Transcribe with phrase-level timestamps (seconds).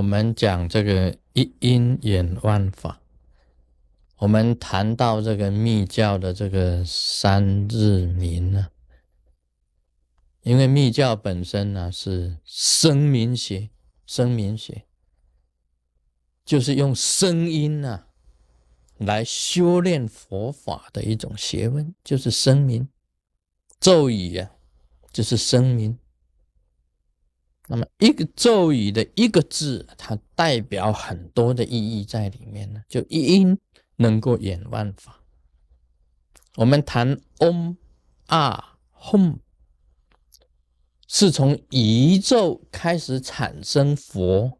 [0.00, 3.02] 我们讲这个一因演万法，
[4.16, 8.68] 我们谈到这个密教的这个三日明呢，
[10.40, 13.68] 因为密教本身呢是声明学，
[14.06, 14.86] 声明学
[16.46, 18.06] 就是用声音呢
[18.96, 22.88] 来修炼佛法的一种学问，就是声明
[23.78, 24.50] 咒语呀，
[25.12, 25.98] 就是声明。
[27.72, 32.82] 那么一个咒语的一个字，它代表很多的意义在里面呢。
[32.88, 33.56] 就一音
[33.94, 35.22] 能够演万法。
[36.56, 37.76] 我们谈嗡
[38.26, 39.36] 啊吽，
[41.06, 44.58] 是从宇宙开始产生佛，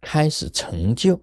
[0.00, 1.20] 开始成就。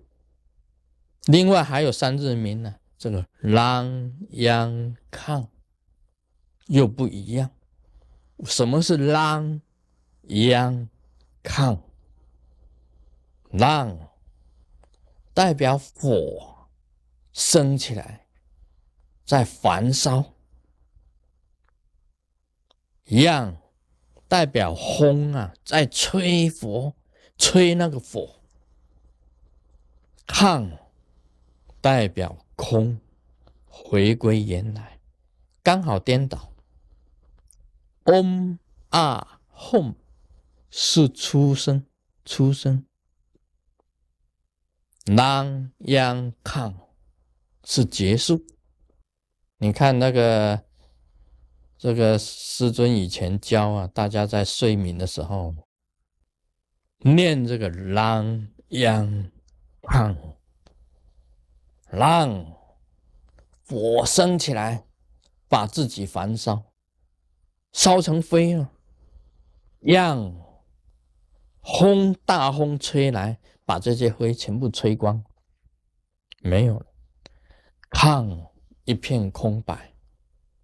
[1.27, 5.47] 另外还有三字名呢，这个啷央抗
[6.67, 7.49] 又不一样。
[8.43, 9.61] 什么是啷
[10.23, 10.89] 央？
[11.43, 11.83] 抗
[13.51, 14.09] 浪
[15.33, 16.69] 代表火
[17.33, 18.25] 升起来，
[19.25, 20.33] 在燃烧；
[23.05, 23.57] 样
[24.27, 26.95] 代表风啊，在吹佛，
[27.37, 28.39] 吹那个火；
[30.25, 30.71] 抗
[31.81, 32.99] 代表空，
[33.67, 34.99] 回归原来，
[35.61, 36.53] 刚好颠倒。
[38.05, 38.57] 嗡
[38.89, 39.93] 啊吽。
[40.75, 41.85] 是出生，
[42.25, 42.83] 出生。
[45.05, 46.89] 啷央抗
[47.63, 48.43] 是结束。
[49.57, 50.65] 你看那个
[51.77, 55.53] 这个师尊以前教啊，大家在睡眠的时候
[57.01, 59.31] 念这个啷央
[59.83, 60.17] 抗，
[61.91, 62.51] 让
[63.67, 64.87] 火升起来，
[65.47, 66.73] 把自己焚烧，
[67.73, 68.71] 烧成灰了，
[69.79, 70.41] 让。
[71.63, 75.23] 风大风吹来，把这些灰全部吹光，
[76.41, 76.85] 没有了，
[77.89, 78.27] 看
[78.83, 79.93] 一片空白。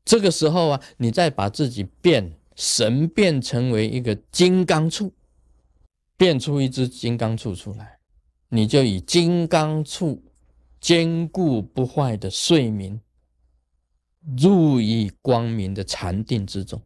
[0.04, 5.12] 这个时候啊，你再把自己变神变成为一个金刚杵，
[6.18, 8.00] 变出一只金刚杵出来，
[8.50, 10.20] 你就以金刚杵
[10.81, 13.00] 坚固不坏的睡眠，
[14.38, 16.81] 入于光明的禅定之中。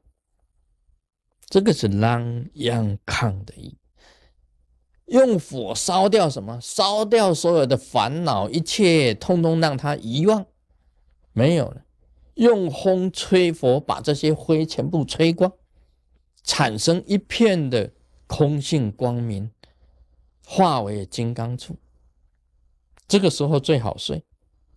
[1.47, 3.77] 这个是啷央抗的意。
[5.05, 6.59] 用火烧掉什么？
[6.61, 10.45] 烧掉所有的烦恼，一切通通让它遗忘，
[11.33, 11.83] 没有了。
[12.35, 15.51] 用风吹佛，把这些灰全部吹光，
[16.43, 17.91] 产生一片的
[18.25, 19.51] 空性光明，
[20.45, 21.75] 化为金刚杵。
[23.07, 24.23] 这个时候最好睡，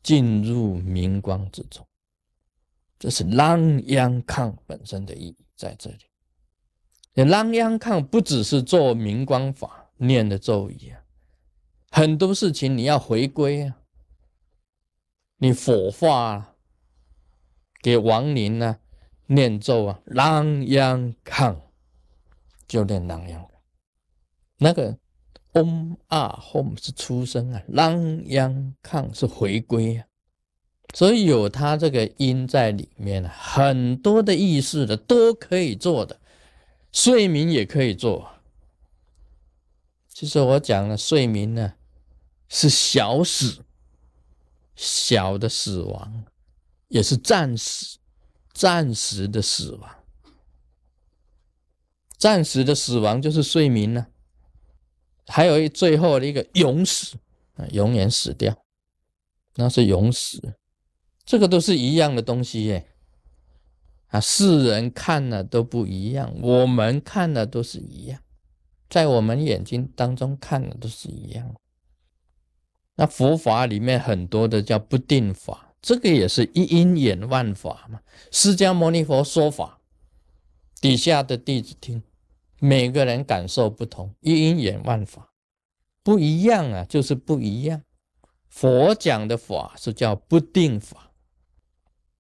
[0.03, 1.87] 进入明光之中。
[2.99, 7.25] 这是啷央抗本身的意义在这里。
[7.25, 9.86] 啷央抗不只是做明光法。
[9.99, 11.03] 念的咒语啊，
[11.91, 13.77] 很多事情你要回归啊，
[15.39, 16.55] 你火化
[17.81, 18.79] 给亡灵呢，
[19.27, 21.61] 念咒啊，啷央抗
[22.69, 23.49] 就念啷央，
[24.59, 24.99] 那个
[25.53, 30.07] 嗡啊吽是出生啊，啷央抗是回归啊，
[30.95, 36.21] 所以有它这个音在里面啊，很多的意思的都可以做的，
[36.93, 38.31] 睡眠也可以做。
[40.19, 41.75] 其实我讲了，睡眠呢
[42.49, 43.63] 是小死，
[44.75, 46.25] 小的死亡，
[46.89, 47.99] 也是暂时、
[48.55, 49.95] 暂时的死亡。
[52.17, 54.07] 暂时的死亡就是睡眠呢，
[55.27, 57.19] 还有一最后的一个永死
[57.57, 58.65] 啊，永远死掉，
[59.57, 60.55] 那是永死。
[61.27, 62.89] 这个都是一样的东西耶，
[64.07, 68.23] 啊，世人看了都不一样，我们看了都是一样。
[68.89, 71.55] 在我们眼睛当中看的都是一样。
[72.95, 78.01] 那佛法里面很多的叫不定法，这个也是一因演万法嘛。
[78.31, 79.81] 释迦牟尼佛说法，
[80.81, 82.03] 底下的弟子听，
[82.61, 85.33] 每个人感受不同，一因演万法
[86.03, 87.83] 不一样啊，就是不一样。
[88.49, 91.11] 佛讲的法是叫不定法，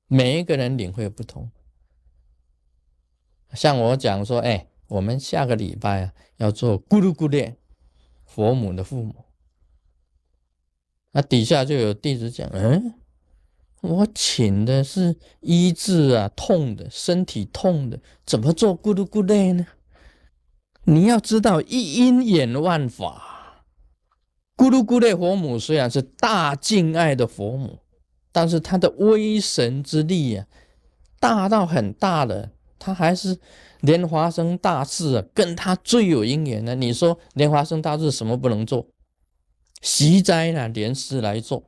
[0.09, 1.51] 每一个人领会不同。
[3.55, 4.67] 像我讲说，哎。
[4.89, 7.55] 我们下个礼拜啊，要做咕噜咕噜
[8.25, 9.25] 佛母的父母。
[11.13, 12.95] 那底下就有弟子讲：“嗯，
[13.81, 19.67] 我请的是医治啊痛的身体痛的，怎么做咕噜咕噜呢？
[20.85, 23.65] 你要知道一因演万法，
[24.57, 27.81] 咕噜咕噜佛母虽然是大敬爱的佛母，
[28.31, 30.47] 但是他的威神之力啊，
[31.19, 33.39] 大到很大的，他还是。”
[33.83, 36.75] 莲华生大士啊，跟他最有因缘的。
[36.75, 38.89] 你说莲华生大士什么不能做？
[39.83, 41.63] 习斋呢，莲师来做，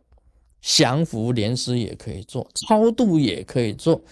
[0.61, 4.03] 降伏莲师也可以做，超度也可以做，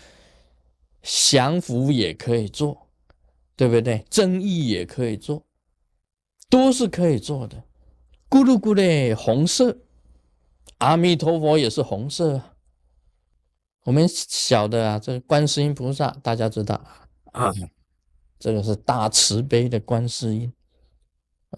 [1.03, 2.87] 降伏也可以做，
[3.57, 4.05] 对不对？
[4.11, 5.43] 增益也可以做，
[6.51, 7.65] 都是可以做的。
[8.29, 9.79] 咕噜咕噜，红色，
[10.79, 12.56] 阿弥陀佛也是红色啊。
[13.87, 16.75] 我们晓得啊，这个观世音菩萨大家知道
[17.31, 17.53] 啊，
[18.37, 20.53] 这个是大慈悲的观世音。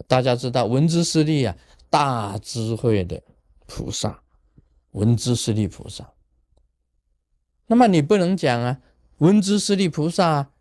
[0.07, 1.57] 大家知道文殊师利啊，
[1.89, 3.19] 大智慧的
[3.65, 4.21] 菩萨，
[4.91, 6.07] 文殊师利菩萨。
[7.65, 8.79] 那么你不能讲啊，
[9.17, 10.51] 文殊师利菩萨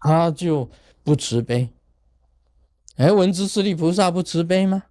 [0.00, 0.70] 他就
[1.02, 1.70] 不慈悲。
[2.96, 4.82] 哎，文殊师利菩萨不慈悲吗？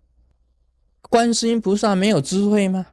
[1.01, 2.87] 观世音菩萨没有智慧吗？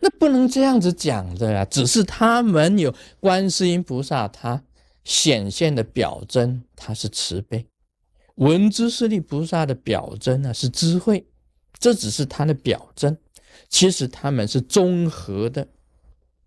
[0.00, 4.62] 那不能这样子讲的呀，只是他们有观世音菩萨，他
[5.04, 7.64] 显现的表征，他是慈悲；
[8.36, 11.26] 文殊师利菩萨的表征呢是智慧，
[11.78, 13.16] 这只是他的表征。
[13.68, 15.66] 其实他们是综合的，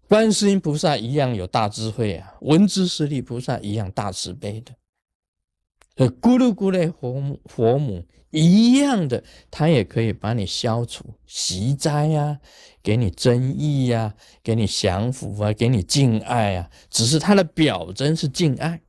[0.07, 4.71] 观世音菩萨一样有大智慧啊，文殊师利菩萨一样大慈悲的。
[5.97, 12.39] 呃，咕噜咕噜佛佛母一样的，他也可以把你消除习灾呀，
[12.81, 16.69] 给你增益呀，给你降伏啊，给你敬爱啊。
[16.89, 18.81] 只是他的表征是敬爱，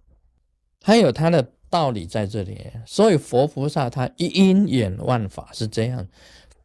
[0.81, 2.71] 还有他的道理在这里。
[2.87, 6.07] 所以佛菩萨他一因演万法是这样，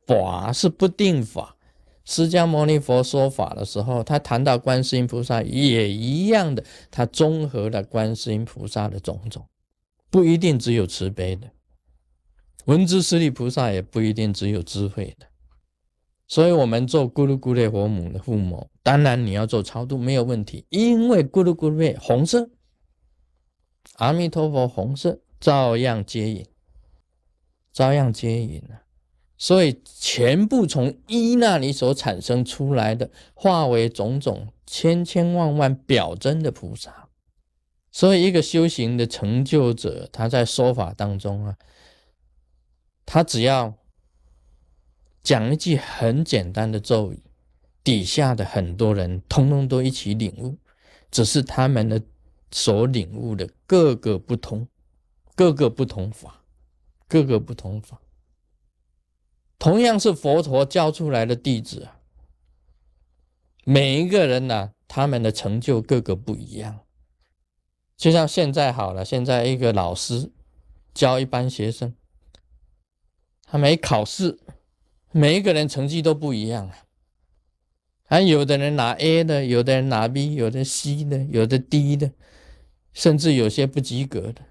[0.06, 1.56] 法是不定法。
[2.06, 9.44] 释迦牟尼佛说法的时候，他谈到观世音菩萨也一样的，他综合了观世音菩萨的种种。
[10.10, 11.52] 不一定只有慈悲的，
[12.66, 15.28] 文殊师利菩萨也不一定只有智慧的，
[16.28, 22.50] 所以，我们做咕噜咕噜佛母的父母，当然你要做超度没有问题，因为咕噜咕噜红色，
[23.96, 26.46] 阿弥陀佛红色照样接引，
[27.72, 28.84] 照样接引啊！
[29.38, 37.07] 所以，全部从一那里所产生出来的，化为种种千千万万表征的菩萨。
[37.98, 41.58] 所以，一个修行的成就者，他在说法当中啊，
[43.08, 43.74] 他只要
[45.24, 47.24] 讲一句很简单的咒语，
[47.84, 50.60] 底下的很多人通通都一起领悟，
[51.10, 52.00] 只是他们的
[52.52, 54.68] 所领悟的各个不同，
[55.34, 56.44] 各个不同法，
[57.08, 58.00] 各个不同法。
[59.58, 61.98] 同样是佛陀教出来的弟子啊，
[63.66, 66.82] 每一个人呢，他们的成就各个不一样。
[67.98, 70.32] 就像现在好了，现在一个老师
[70.94, 71.96] 教一班学生，
[73.44, 74.40] 他没考试，
[75.12, 76.86] 每一个人成绩都不一样啊。
[78.04, 82.12] 还有的人拿 A 的，有的人拿 B，有的 C 的，有的 D 的，
[82.94, 84.44] 甚至有些不及格的。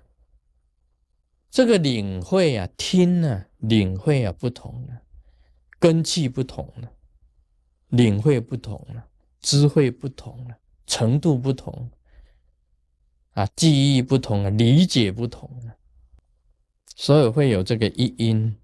[1.48, 5.02] 这个领会啊，听啊，领会啊，不同了，
[5.78, 6.90] 根气不同了，
[7.88, 9.06] 领会不同了，
[9.40, 11.88] 智慧不同了，程度不同。
[13.36, 15.76] 啊，记忆不同啊，理解不同啊，
[16.96, 18.56] 所以会有这个一因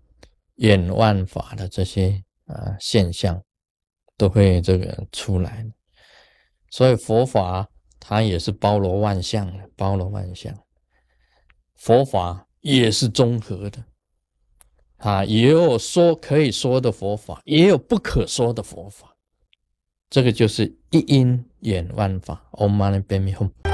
[0.55, 3.39] 演万法的这些啊现象，
[4.17, 5.71] 都会这个出来。
[6.71, 7.69] 所以佛法
[8.01, 10.59] 它也是包罗万象的，包罗万象。
[11.75, 13.85] 佛法也是综合的，
[14.97, 19.15] 啊，也有说可以说的佛法，也有不可说的佛法。
[20.09, 22.49] 这个就是一因演万法。
[22.53, 23.72] Om Mani Padme Hum。